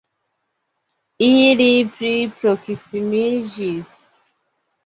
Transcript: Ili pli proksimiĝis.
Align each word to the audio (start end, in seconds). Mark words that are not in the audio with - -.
Ili 1.25 1.67
pli 1.99 2.13
proksimiĝis. 2.39 3.95